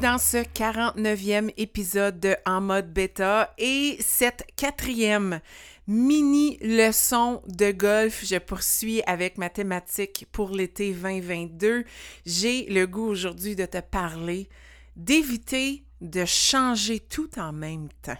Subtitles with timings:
[0.00, 5.40] Dans ce 49e épisode de En mode bêta et cette quatrième
[5.88, 8.24] mini leçon de golf.
[8.24, 11.84] Je poursuis avec ma thématique pour l'été 2022.
[12.24, 14.48] J'ai le goût aujourd'hui de te parler
[14.94, 18.18] d'éviter de changer tout en même temps.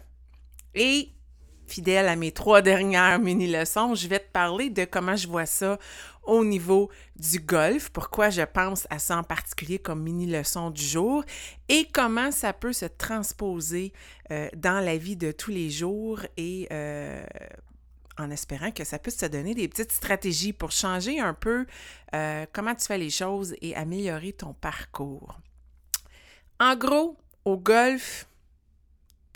[0.74, 1.10] Et
[1.68, 5.78] fidèle à mes trois dernières mini-leçons, je vais te parler de comment je vois ça
[6.24, 11.24] au niveau du golf, pourquoi je pense à ça en particulier comme mini-leçon du jour
[11.68, 13.92] et comment ça peut se transposer
[14.30, 17.24] euh, dans la vie de tous les jours et euh,
[18.18, 21.64] en espérant que ça puisse te donner des petites stratégies pour changer un peu
[22.14, 25.40] euh, comment tu fais les choses et améliorer ton parcours.
[26.60, 28.27] En gros, au golf,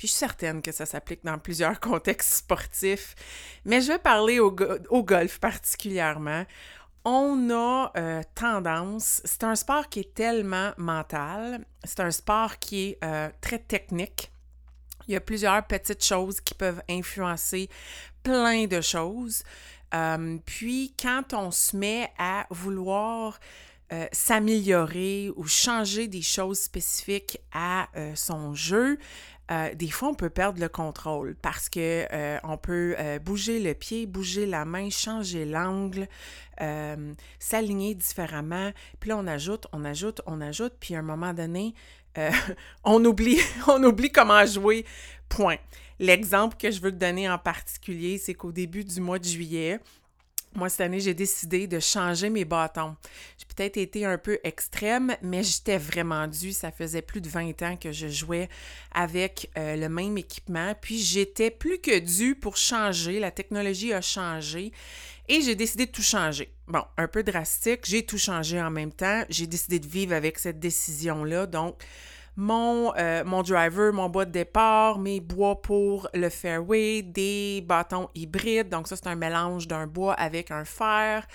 [0.03, 3.15] je suis certaine que ça s'applique dans plusieurs contextes sportifs,
[3.65, 4.55] mais je vais parler au,
[4.91, 6.45] au golf particulièrement
[7.05, 12.91] on a euh, tendance, c'est un sport qui est tellement mental, c'est un sport qui
[12.91, 14.31] est euh, très technique.
[15.09, 17.69] Il y a plusieurs petites choses qui peuvent influencer
[18.23, 19.43] plein de choses.
[19.95, 23.41] Euh, puis quand on se met à vouloir
[24.13, 28.99] s'améliorer ou changer des choses spécifiques à son jeu,
[29.53, 33.59] euh, des fois, on peut perdre le contrôle parce que euh, on peut euh, bouger
[33.61, 36.09] le pied, bouger la main, changer l'angle,
[37.41, 38.71] s'aligner différemment.
[39.01, 41.75] Puis on ajoute, on ajoute, on ajoute, puis à un moment donné,
[42.85, 44.87] on oublie, on oublie comment jouer.
[45.29, 45.57] Point.
[45.99, 49.81] L'exemple que je veux te donner en particulier, c'est qu'au début du mois de juillet,
[50.55, 52.97] moi, cette année, j'ai décidé de changer mes bâtons.
[53.39, 56.53] J'ai peut-être été un peu extrême, mais j'étais vraiment due.
[56.53, 58.49] Ça faisait plus de 20 ans que je jouais
[58.93, 60.75] avec euh, le même équipement.
[60.81, 63.19] Puis j'étais plus que due pour changer.
[63.19, 64.73] La technologie a changé
[65.29, 66.53] et j'ai décidé de tout changer.
[66.69, 67.81] Bon, un peu drastique.
[67.85, 69.25] J'ai tout changé en même temps.
[69.31, 71.47] J'ai décidé de vivre avec cette décision-là.
[71.47, 71.83] Donc,
[72.37, 78.09] mon, euh, mon driver, mon bois de départ, mes bois pour le fairway, des bâtons
[78.15, 78.69] hybrides.
[78.69, 81.27] Donc ça, c'est un mélange d'un bois avec un fer,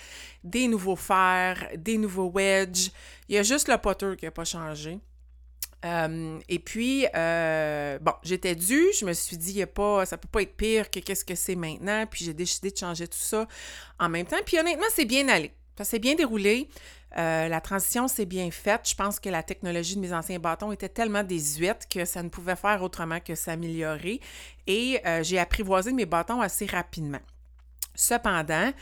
[0.42, 2.90] des nouveaux fers, des nouveaux wedges.
[3.28, 4.98] Il y a juste le potter qui n'a pas changé.
[5.84, 10.18] Euh, et puis, euh, bon, j'étais due, je me suis dit, y a pas, ça
[10.18, 13.18] peut pas être pire que qu'est-ce que c'est maintenant, puis j'ai décidé de changer tout
[13.18, 13.46] ça
[14.00, 14.38] en même temps.
[14.44, 15.52] Puis honnêtement, c'est bien allé.
[15.76, 16.68] Ça s'est bien déroulé.
[17.16, 18.88] Euh, la transition s'est bien faite.
[18.88, 22.28] Je pense que la technologie de mes anciens bâtons était tellement désuète que ça ne
[22.28, 24.20] pouvait faire autrement que s'améliorer.
[24.66, 27.20] Et euh, j'ai apprivoisé mes bâtons assez rapidement.
[27.94, 28.72] Cependant,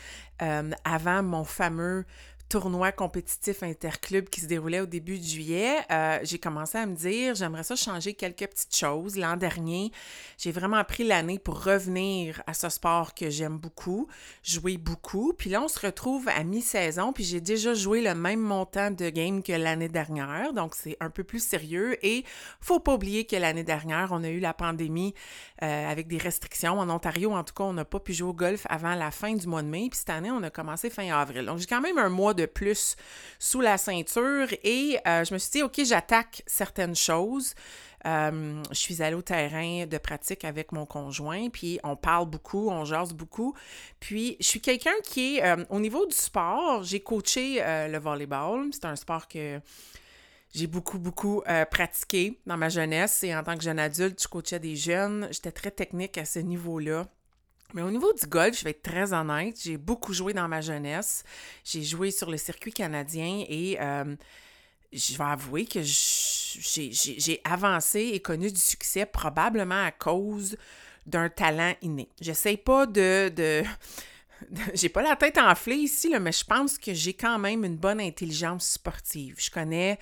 [0.41, 2.05] euh, avant mon fameux
[2.49, 6.95] tournoi compétitif interclub qui se déroulait au début de juillet, euh, j'ai commencé à me
[6.95, 9.17] dire, j'aimerais ça changer quelques petites choses.
[9.17, 9.91] L'an dernier,
[10.37, 14.07] j'ai vraiment pris l'année pour revenir à ce sport que j'aime beaucoup,
[14.43, 15.33] jouer beaucoup.
[15.33, 19.09] Puis là, on se retrouve à mi-saison, puis j'ai déjà joué le même montant de
[19.09, 21.97] games que l'année dernière, donc c'est un peu plus sérieux.
[22.05, 22.23] Et
[22.61, 25.13] faut pas oublier que l'année dernière, on a eu la pandémie
[25.63, 26.79] euh, avec des restrictions.
[26.79, 29.33] En Ontario, en tout cas, on n'a pas pu jouer au golf avant la fin
[29.33, 29.87] du mois de mai.
[29.89, 31.45] Puis cette année, on a commencé fin avril.
[31.45, 32.95] Donc j'ai quand même un mois de plus
[33.39, 37.53] sous la ceinture et euh, je me suis dit, OK, j'attaque certaines choses.
[38.05, 42.69] Euh, je suis allée au terrain de pratique avec mon conjoint, puis on parle beaucoup,
[42.69, 43.53] on jase beaucoup.
[43.99, 48.69] Puis je suis quelqu'un qui est, euh, au niveau du sport, j'ai coaché le volleyball.
[48.71, 49.59] C'est un sport que
[50.53, 54.59] j'ai beaucoup, beaucoup pratiqué dans ma jeunesse et en tant que jeune adulte, je coachais
[54.59, 55.27] des jeunes.
[55.31, 57.07] J'étais très technique à ce niveau-là.
[57.73, 60.61] Mais au niveau du golf, je vais être très honnête, j'ai beaucoup joué dans ma
[60.61, 61.23] jeunesse.
[61.63, 64.15] J'ai joué sur le circuit canadien et euh,
[64.93, 70.57] je vais avouer que j'ai avancé et connu du succès probablement à cause
[71.05, 72.09] d'un talent inné.
[72.21, 73.63] J'essaie pas de, de
[74.73, 77.99] j'ai pas la tête enflée ici, mais je pense que j'ai quand même une bonne
[77.99, 79.35] intelligence sportive.
[79.37, 79.99] Je connais,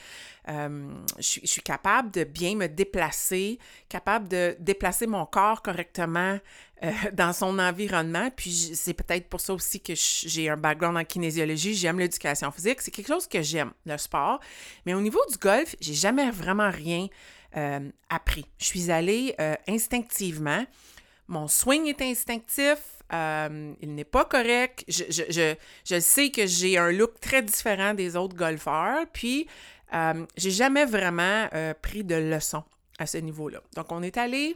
[0.49, 3.59] euh, je, suis capable de bien me déplacer,
[3.89, 6.39] capable de déplacer mon corps correctement
[6.83, 8.29] euh, dans son environnement.
[8.35, 11.73] Puis c'est peut-être pour ça aussi que j'ai un background en kinésiologie.
[11.73, 12.81] J'aime l'éducation physique.
[12.81, 14.39] C'est quelque chose que j'aime, le sport.
[14.85, 17.07] Mais au niveau du golf, j'ai jamais vraiment rien
[17.57, 18.45] euh, appris.
[18.59, 19.35] Je suis allée
[19.67, 20.65] instinctivement.
[21.27, 22.77] Mon swing est instinctif,
[23.13, 24.83] euh, il n'est pas correct.
[24.87, 29.47] Je, sais que j'ai un look très différent des autres golfeurs, puis
[29.93, 32.63] euh, j'ai jamais vraiment euh, pris de leçons
[32.99, 33.61] à ce niveau-là.
[33.75, 34.55] Donc, on est allé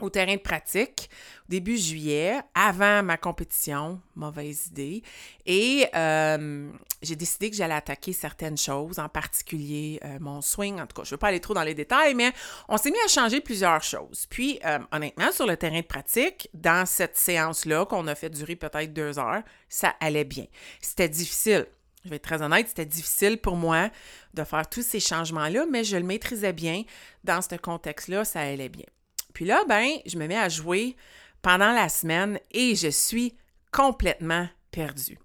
[0.00, 1.10] au terrain de pratique
[1.50, 5.02] début juillet, avant ma compétition, mauvaise idée,
[5.44, 6.70] et euh,
[7.02, 11.02] j'ai décidé que j'allais attaquer certaines choses, en particulier euh, mon swing, en tout cas,
[11.02, 12.32] je ne veux pas aller trop dans les détails, mais
[12.68, 14.26] on s'est mis à changer plusieurs choses.
[14.30, 18.54] Puis, euh, honnêtement, sur le terrain de pratique, dans cette séance-là, qu'on a fait durer
[18.54, 20.46] peut-être deux heures, ça allait bien.
[20.80, 21.66] C'était difficile.
[22.04, 23.90] Je vais être très honnête, c'était difficile pour moi
[24.32, 26.84] de faire tous ces changements-là, mais je le maîtrisais bien.
[27.24, 28.86] Dans ce contexte-là, ça allait bien.
[29.32, 30.96] Puis là, ben, je me mets à jouer
[31.42, 33.34] pendant la semaine et je suis
[33.72, 35.18] complètement perdue.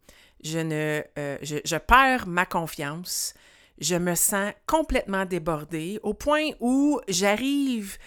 [0.44, 3.34] Je euh, je, perds ma confiance.
[3.80, 7.98] Je me sens complètement débordée au point où j'arrive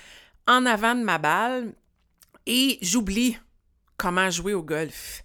[0.47, 1.75] en avant de ma balle
[2.47, 3.37] et j'oublie
[3.97, 5.23] comment jouer au golf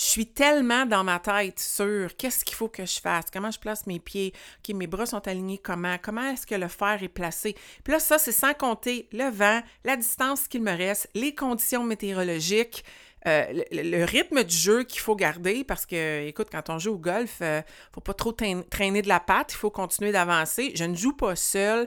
[0.00, 3.58] je suis tellement dans ma tête sur qu'est-ce qu'il faut que je fasse, comment je
[3.58, 7.08] place mes pieds, OK, mes bras sont alignés comment, comment est-ce que le fer est
[7.08, 7.54] placé.
[7.84, 11.84] Puis là, ça, c'est sans compter le vent, la distance qu'il me reste, les conditions
[11.84, 12.82] météorologiques,
[13.26, 16.98] euh, le, rythme du jeu qu'il faut garder parce que, écoute, quand on joue au
[16.98, 17.62] golf, il euh, ne
[17.92, 20.72] faut pas trop traîner de la patte, il faut continuer d'avancer.
[20.76, 21.86] Je ne joue pas seul.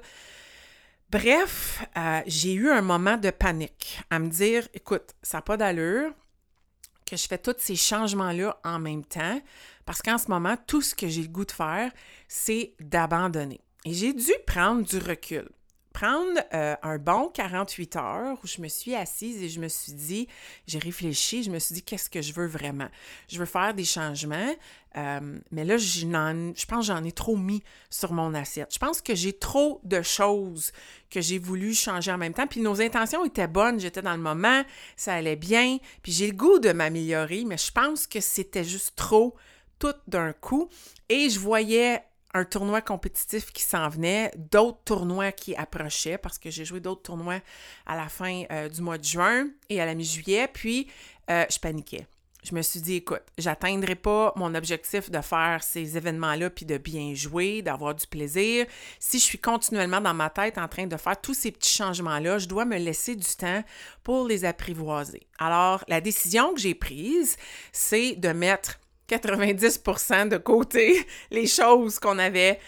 [1.09, 5.57] Bref, euh, j'ai eu un moment de panique à me dire, écoute, ça n'a pas
[5.57, 6.11] d'allure,
[7.13, 9.39] que je fais tous ces changements-là en même temps,
[9.85, 11.91] parce qu'en ce moment, tout ce que j'ai le goût de faire,
[12.27, 13.61] c'est d'abandonner.
[13.85, 15.47] Et j'ai dû prendre du recul
[16.03, 19.93] prendre euh, un bon 48 heures où je me suis assise et je me suis
[19.93, 20.27] dit,
[20.67, 22.89] j'ai réfléchi, je me suis dit, qu'est-ce que je veux vraiment?
[23.29, 24.53] Je veux faire des changements,
[24.97, 28.73] euh, mais là, je, je pense que j'en ai trop mis sur mon assiette.
[28.73, 30.73] Je pense que j'ai trop de choses
[31.09, 32.47] que j'ai voulu changer en même temps.
[32.47, 34.63] Puis nos intentions étaient bonnes, j'étais dans le moment,
[34.97, 38.97] ça allait bien, puis j'ai le goût de m'améliorer, mais je pense que c'était juste
[38.97, 39.35] trop
[39.79, 40.67] tout d'un coup.
[41.07, 46.49] Et je voyais un tournoi compétitif qui s'en venait, d'autres tournois qui approchaient, parce que
[46.49, 47.39] j'ai joué d'autres tournois
[47.85, 50.87] à la fin euh, du mois de juin et à la mi-juillet, puis
[51.29, 52.07] euh, je paniquais.
[52.43, 56.77] Je me suis dit, écoute, j'atteindrai pas mon objectif de faire ces événements-là, puis de
[56.77, 58.65] bien jouer, d'avoir du plaisir.
[58.99, 62.39] Si je suis continuellement dans ma tête en train de faire tous ces petits changements-là,
[62.39, 63.63] je dois me laisser du temps
[64.03, 65.25] pour les apprivoiser.
[65.39, 67.37] Alors, la décision que j'ai prise,
[67.71, 68.77] c'est de mettre
[69.09, 72.59] 90% de côté les choses qu'on avait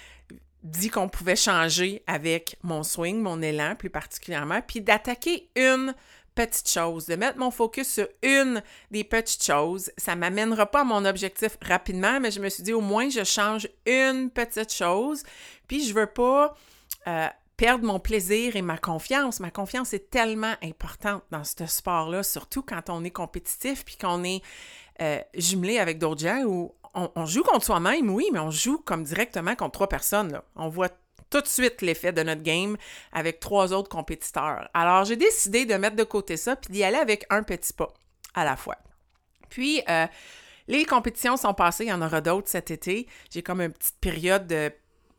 [0.64, 5.94] dit qu'on pouvait changer avec mon swing, mon élan plus particulièrement, puis d'attaquer une
[6.34, 8.62] petite chose, de mettre mon focus sur une
[8.92, 9.92] des petites choses.
[9.98, 13.10] Ça ne m'amènera pas à mon objectif rapidement, mais je me suis dit au moins
[13.10, 15.24] je change une petite chose,
[15.68, 16.56] puis je veux pas
[17.08, 17.28] euh,
[17.58, 19.40] perdre mon plaisir et ma confiance.
[19.40, 24.24] Ma confiance est tellement importante dans ce sport-là, surtout quand on est compétitif puis qu'on
[24.24, 24.42] est
[25.01, 29.03] euh, jumelé avec d'autres gens où on, joue contre soi-même, oui, mais on joue comme
[29.03, 30.39] directement contre trois personnes.
[30.56, 30.89] On voit
[31.30, 32.77] tout de suite l'effet de notre game
[33.12, 34.69] avec trois autres compétiteurs.
[34.74, 37.94] Alors, j'ai décidé de mettre de côté ça puis d'y aller avec un petit pas
[38.33, 38.77] à la fois.
[39.50, 40.07] Puis, euh,
[40.68, 43.07] les compétitions sont passées, il y en aura d'autres cet été.
[43.30, 44.71] J'ai comme une petite période de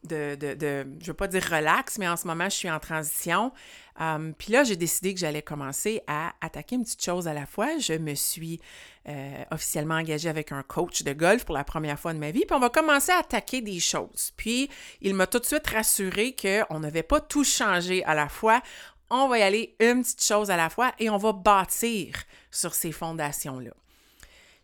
[0.07, 2.79] de, de, de, je veux pas dire relax, mais en ce moment, je suis en
[2.79, 3.53] transition.
[3.99, 7.47] Um, puis là, j'ai décidé que j'allais commencer à attaquer une petite chose à la
[7.47, 7.79] fois.
[7.79, 8.61] Je me suis
[9.09, 12.45] euh, officiellement engagée avec un coach de golf pour la première fois de ma vie.
[12.47, 14.33] Puis on va commencer à attaquer des choses.
[14.37, 14.69] Puis
[15.01, 18.61] il m'a tout de suite rassuré qu'on n'avait pas tout changé à la fois.
[19.09, 22.17] On va y aller une petite chose à la fois et on va bâtir
[22.51, 23.73] sur ces fondations-là.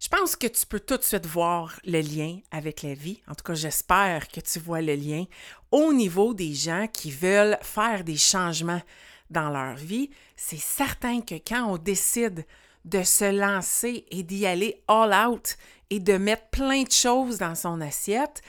[0.02, 3.22] Je pense que tu peux tout de suite voir le lien avec la vie.
[3.28, 5.26] En tout cas, j'espère que tu vois le lien
[5.70, 8.82] au niveau des gens qui veulent faire des changements
[9.30, 10.10] dans leur vie.
[10.34, 12.44] C'est certain que quand on décide
[12.84, 15.56] de se lancer et d'y aller all out
[15.88, 18.42] et de mettre plein de choses dans son assiette,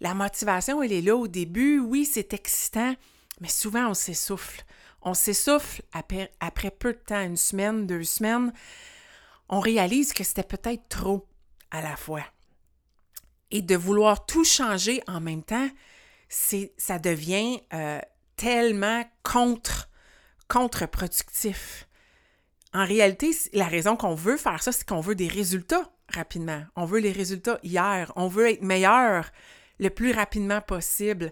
[0.00, 1.80] la motivation, elle est là au début.
[1.80, 2.94] Oui, c'est excitant,
[3.40, 4.64] mais souvent on s'essouffle.
[5.02, 8.52] On s'essouffle après, peu de temps, une semaine, deux semaines
[9.52, 11.28] on réalise que c'était peut-être trop
[11.70, 12.24] à la fois.
[13.50, 15.68] Et de vouloir tout changer en même temps,
[16.28, 18.00] ça devient euh,
[18.36, 19.90] tellement contre,
[20.48, 21.86] contre-productif.
[22.72, 26.64] En réalité, la raison qu'on veut faire ça, c'est qu'on veut des résultats rapidement.
[26.74, 28.10] On veut les résultats hier.
[28.16, 29.30] On veut être meilleur
[29.78, 31.30] le plus rapidement possible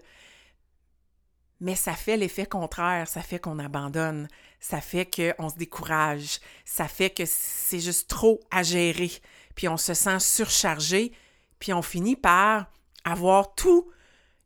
[1.61, 4.27] mais ça fait l'effet contraire, ça fait qu'on abandonne,
[4.59, 9.11] ça fait qu'on se décourage, ça fait que c'est juste trop à gérer,
[9.55, 11.13] puis on se sent surchargé,
[11.59, 12.65] puis on finit par
[13.05, 13.89] avoir tous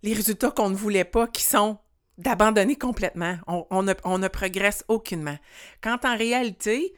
[0.04, 1.80] les résultats qu'on ne voulait pas qui sont
[2.18, 3.38] d'abandonner complètement.
[3.48, 5.38] On, ne, progresse aucunement.
[5.82, 6.94] Quand en réalité,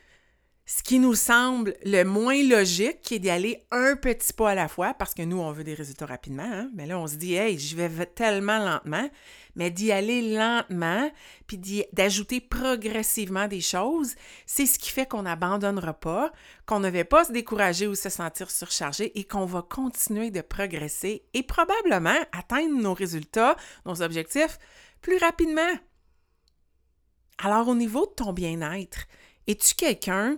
[0.65, 4.55] ce qui nous semble le moins logique, qui est d'y aller un petit pas à
[4.55, 6.69] la fois, parce que nous, on veut des résultats rapidement, hein?
[6.75, 9.09] mais là, on se dit, hey, je vais tellement lentement,
[9.57, 11.11] mais d'y aller lentement,
[11.47, 11.59] puis
[11.91, 16.31] d'ajouter progressivement des choses, c'est ce qui fait qu'on n'abandonnera pas,
[16.65, 20.41] qu'on ne va pas se décourager ou se sentir surchargé et qu'on va continuer de
[20.41, 24.57] progresser et probablement atteindre nos résultats, nos objectifs
[25.01, 25.73] plus rapidement.
[27.39, 29.05] Alors, au niveau de ton bien-être,
[29.47, 30.37] es-tu quelqu'un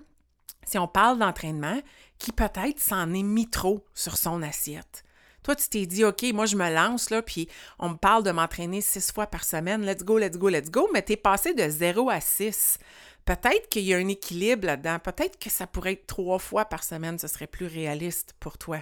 [0.69, 1.81] si on parle d'entraînement,
[2.19, 5.03] qui peut-être s'en est mis trop sur son assiette?
[5.49, 8.81] Toi, tu t'es dit, OK, moi, je me lance, puis on me parle de m'entraîner
[8.81, 11.67] six fois par semaine, let's go, let's go, let's go, mais tu es passé de
[11.67, 12.77] zéro à six.
[13.25, 14.99] Peut-être qu'il y a un équilibre là-dedans.
[14.99, 18.77] Peut-être que ça pourrait être trois fois par semaine, ce serait plus réaliste pour toi.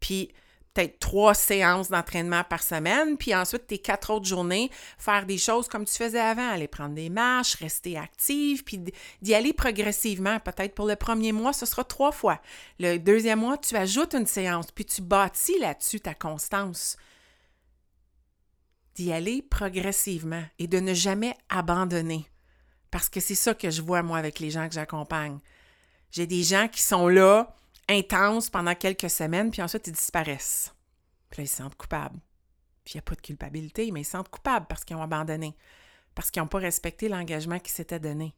[0.00, 0.32] Puis,
[0.80, 5.68] peut-être trois séances d'entraînement par semaine, puis ensuite tes quatre autres journées, faire des choses
[5.68, 8.82] comme tu faisais avant, aller prendre des marches, rester active, puis
[9.20, 10.40] d'y aller progressivement.
[10.40, 12.40] Peut-être pour le premier mois, ce sera trois fois.
[12.78, 16.96] Le deuxième mois, tu ajoutes une séance, puis tu bâtis là-dessus ta constance.
[18.94, 22.26] D'y aller progressivement et de ne jamais abandonner.
[22.90, 25.38] Parce que c'est ça que je vois, moi, avec les gens que j'accompagne.
[26.10, 27.54] J'ai des gens qui sont là,
[27.90, 30.74] intense pendant quelques semaines, puis ensuite ils disparaissent.
[31.28, 32.18] Puis là, ils se sentent coupables.
[32.84, 35.02] Puis il n'y a pas de culpabilité, mais ils se sentent coupables parce qu'ils ont
[35.02, 35.56] abandonné,
[36.14, 38.34] parce qu'ils n'ont pas respecté l'engagement qui s'était donné,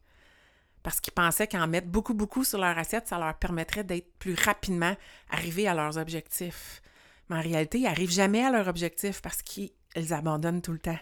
[0.82, 4.34] parce qu'ils pensaient qu'en mettre beaucoup, beaucoup sur leur assiette, ça leur permettrait d'être plus
[4.34, 4.96] rapidement
[5.30, 6.82] arrivés à leurs objectifs.
[7.28, 9.72] Mais en réalité, ils n'arrivent jamais à leur objectif parce qu'ils
[10.10, 10.98] abandonnent tout le temps.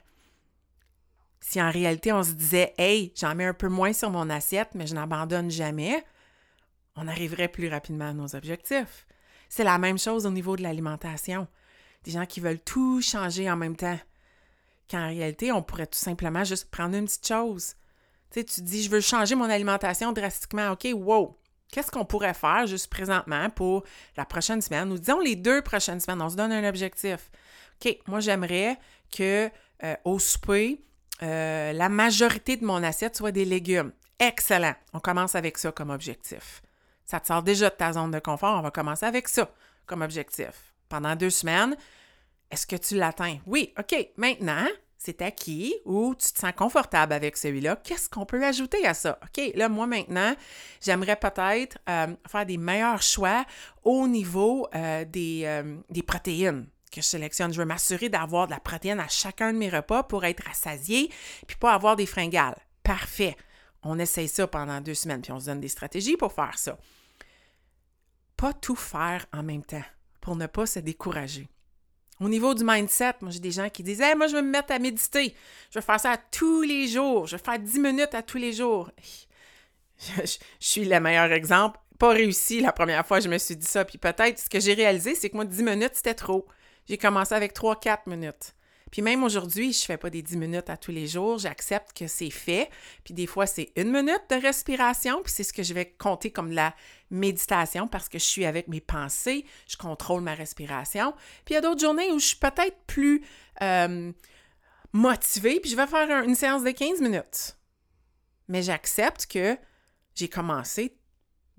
[1.41, 4.75] Si en réalité on se disait, hey, j'en mets un peu moins sur mon assiette,
[4.75, 6.05] mais je n'abandonne jamais,
[7.01, 9.07] on arriverait plus rapidement à nos objectifs.
[9.49, 11.49] C'est la même chose au niveau de l'alimentation.
[12.05, 13.99] Des gens qui veulent tout changer en même temps.
[14.91, 17.75] Qu'en réalité, on pourrait tout simplement juste prendre une petite chose.
[18.31, 20.71] Tu sais, tu dis, je veux changer mon alimentation drastiquement.
[20.73, 21.37] OK, wow.
[21.73, 23.85] Qu'est-ce qu'on pourrait faire juste présentement pour
[24.17, 26.21] la prochaine semaine, ou disons les deux prochaines semaines?
[26.21, 27.31] On se donne un objectif.
[27.81, 28.77] OK, moi, j'aimerais
[29.17, 29.49] que
[29.85, 30.85] euh, au souper,
[31.23, 33.93] euh, la majorité de mon assiette soit des légumes.
[34.19, 34.75] Excellent.
[34.93, 36.63] On commence avec ça comme objectif.
[37.11, 38.57] Ça te sort déjà de ta zone de confort.
[38.57, 39.51] On va commencer avec ça
[39.85, 40.73] comme objectif.
[40.89, 41.77] Pendant deux semaines,
[42.53, 43.39] est-ce que tu l'atteins?
[43.47, 44.11] Oui, OK.
[44.17, 44.65] Maintenant,
[44.97, 47.75] c'est acquis ou tu te sens confortable avec celui-là.
[47.83, 49.19] Qu'est-ce qu'on peut ajouter à ça?
[49.25, 50.37] OK, là, moi maintenant,
[50.81, 53.45] j'aimerais peut-être euh, faire des meilleurs choix
[53.83, 57.53] au niveau euh, des, euh, des protéines que je sélectionne.
[57.53, 61.11] Je veux m'assurer d'avoir de la protéine à chacun de mes repas pour être rassasié
[61.49, 62.57] puis pas avoir des fringales.
[62.85, 63.37] Parfait.
[63.83, 66.79] On essaye ça pendant deux semaines, puis on se donne des stratégies pour faire ça
[68.41, 69.85] pas tout faire en même temps
[70.23, 71.47] pour ne pas se décourager.
[72.21, 74.73] Au niveau du mindset, moi j'ai des gens qui disent Moi, je vais me mettre
[74.73, 75.35] à méditer.
[75.71, 77.27] Je vais faire ça tous les jours.
[77.27, 78.91] Je vais faire 10 minutes à tous les jours.
[79.99, 81.79] Je, je suis le meilleur exemple.
[81.99, 83.85] Pas réussi la première fois, je me suis dit ça.
[83.85, 86.47] Puis peut-être ce que j'ai réalisé, c'est que moi, 10 minutes, c'était trop.
[86.89, 88.55] J'ai commencé avec 3-4 minutes.
[88.91, 91.97] Puis même aujourd'hui, je ne fais pas des 10 minutes à tous les jours, j'accepte
[91.97, 92.71] que c'est fait.
[93.05, 96.31] Puis des fois, c'est une minute de respiration, puis c'est ce que je vais compter
[96.31, 96.75] comme la
[97.11, 101.13] méditation parce que je suis avec mes pensées, je contrôle ma respiration.
[101.45, 103.25] Puis il y a d'autres journées où je suis peut-être plus
[103.63, 104.13] euh,
[104.93, 107.57] motivée, puis je vais faire une séance de 15 minutes.
[108.49, 109.57] Mais j'accepte que
[110.15, 111.00] j'ai commencé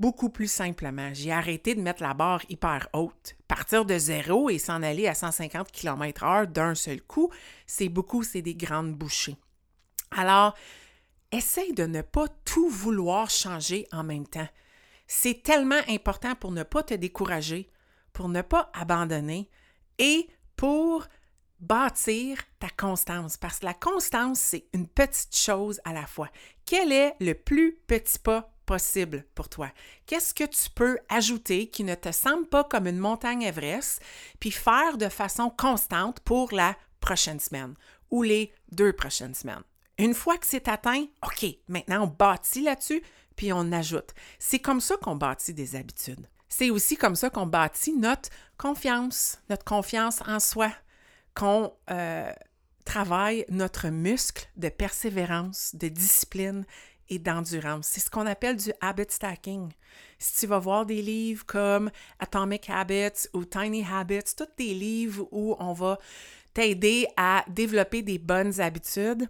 [0.02, 1.14] beaucoup plus simplement.
[1.14, 3.36] J'ai arrêté de mettre la barre hyper haute.
[3.48, 7.30] Partir de zéro et s'en aller à 150 km/h d'un seul coup,
[7.68, 9.38] c'est beaucoup, c'est des grandes bouchées.
[10.10, 10.56] Alors,
[11.32, 14.50] essaye de ne pas tout vouloir changer en même temps.
[15.06, 17.70] C'est tellement important pour ne pas te décourager,
[18.12, 19.50] pour ne pas abandonner
[20.00, 21.06] et pour
[21.60, 23.38] bâtir ta constance.
[23.38, 26.30] Parce que la constance, c'est une petite chose à la fois.
[26.66, 29.72] Quel est le plus petit pas possible pour toi?
[30.06, 34.02] Qu'est-ce que tu peux ajouter qui ne te semble pas comme une montagne Everest,
[34.40, 37.76] puis faire de façon constante pour la prochaine semaine
[38.10, 39.64] ou les deux prochaines semaines?
[39.98, 43.04] Une fois que c'est atteint, OK, maintenant on bâtit là-dessus,
[43.36, 44.12] puis on ajoute.
[44.40, 46.28] C'est comme ça qu'on bâtit des habitudes.
[46.50, 50.72] C'est aussi comme ça qu'on bâtit notre confiance, notre confiance en soi,
[51.34, 52.32] qu'on euh,
[52.84, 56.66] travaille notre muscle de persévérance, de discipline
[57.12, 57.88] et d'endurance.
[57.88, 59.70] C'est ce qu'on appelle du habit stacking.
[60.18, 65.28] Si tu vas voir des livres comme Atomic Habits ou Tiny Habits, tous des livres
[65.32, 66.00] où on va
[66.54, 69.28] t'aider à développer des bonnes habitudes,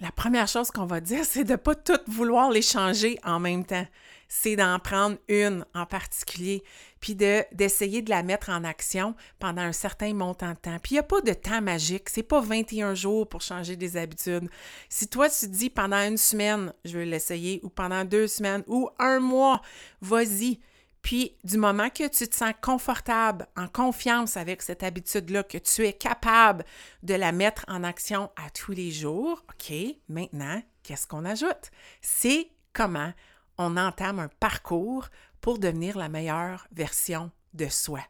[0.00, 3.38] la première chose qu'on va dire, c'est de ne pas tout vouloir les changer en
[3.38, 3.86] même temps.
[4.28, 6.62] C'est d'en prendre une en particulier,
[7.00, 10.78] puis de, d'essayer de la mettre en action pendant un certain montant de temps.
[10.82, 13.96] Puis il n'y a pas de temps magique, c'est pas 21 jours pour changer des
[13.96, 14.48] habitudes.
[14.88, 18.88] Si toi tu dis pendant une semaine, je vais l'essayer, ou pendant deux semaines, ou
[18.98, 19.60] un mois,
[20.00, 20.60] vas-y.
[21.04, 25.86] Puis, du moment que tu te sens confortable, en confiance avec cette habitude-là, que tu
[25.86, 26.64] es capable
[27.02, 29.74] de la mettre en action à tous les jours, OK,
[30.08, 31.70] maintenant, qu'est-ce qu'on ajoute?
[32.00, 33.12] C'est comment
[33.58, 35.08] on entame un parcours
[35.40, 38.00] pour devenir la meilleure version de soi.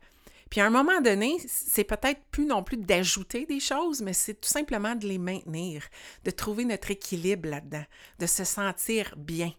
[0.51, 4.35] Puis à un moment donné, c'est peut-être plus non plus d'ajouter des choses, mais c'est
[4.41, 5.83] tout simplement de les maintenir,
[6.25, 7.85] de trouver notre équilibre là-dedans,
[8.21, 9.53] de se sentir bien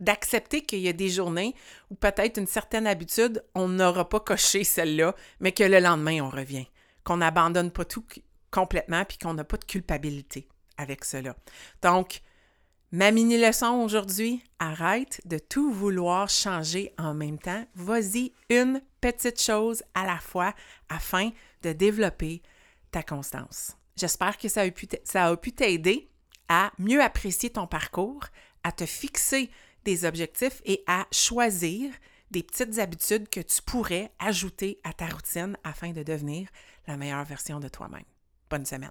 [0.00, 1.54] d'accepter qu'il y a des journées
[1.90, 6.30] où peut-être une certaine habitude, on n'aura pas coché celle-là, mais que le lendemain, on
[6.30, 6.66] revient.
[7.04, 8.04] Qu'on n'abandonne pas tout
[8.50, 11.36] complètement puis qu'on n'a pas de culpabilité avec cela.
[11.82, 12.22] Donc,
[12.92, 17.64] ma mini-leçon aujourd'hui, arrête de tout vouloir changer en même temps.
[17.74, 20.54] Vas-y une petite chose à la fois
[20.88, 21.30] afin
[21.62, 22.42] de développer
[22.90, 23.76] ta constance.
[23.96, 24.70] J'espère que ça a
[25.36, 26.08] pu, t'aider
[26.48, 28.24] à mieux apprécier ton parcours,
[28.64, 29.50] à te fixer
[29.84, 31.92] des objectifs et à choisir
[32.30, 36.48] des petites habitudes que tu pourrais ajouter à ta routine afin de devenir
[36.86, 38.04] la meilleure version de toi-même.
[38.48, 38.90] Bonne semaine.